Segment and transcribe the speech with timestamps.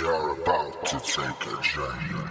[0.00, 2.24] You're about to take a journey.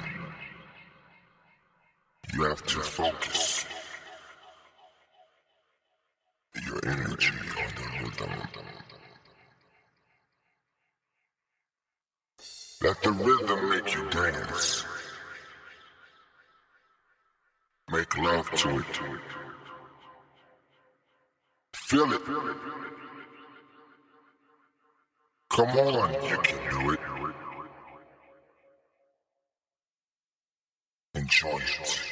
[2.34, 3.66] You have to focus
[6.66, 8.32] your energy on the rhythm.
[12.82, 14.86] Let the rhythm make you dance.
[17.92, 19.00] Make love to it.
[21.76, 22.22] Feel it.
[25.50, 26.99] Come on, you can do it.
[31.40, 32.09] Giants.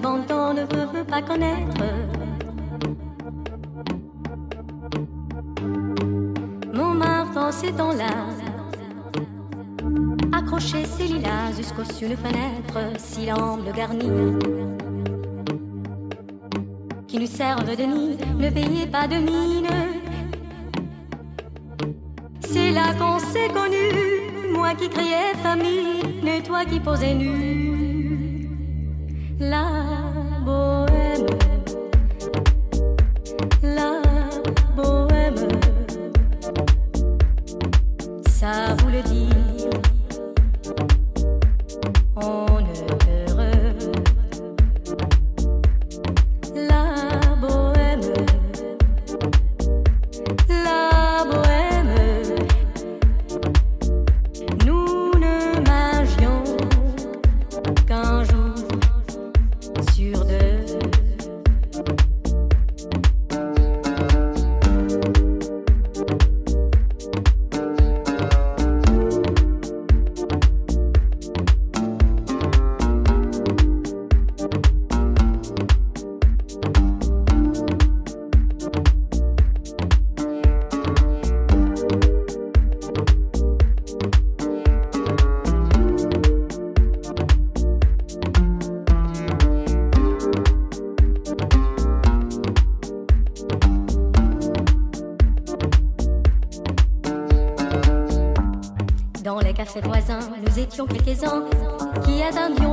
[0.00, 1.84] Moi devant ton ne veut pas connaître.
[6.74, 8.14] Montmartre en ces temps-là,
[10.32, 14.10] accrocher ses lilas jusqu'au sur une fenêtre, si l'amble garni
[17.06, 19.68] qui nous servent de nid, ne payez pas de mine.
[22.40, 27.95] C'est là qu'on s'est connu, moi qui criais famille, et toi qui posais nu.
[29.38, 29.66] La
[30.46, 30.85] bohème,
[100.66, 101.44] étions quelques-uns
[102.04, 102.65] qui attendions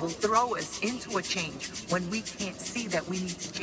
[0.00, 3.59] will throw us into a change when we can't see that we need to change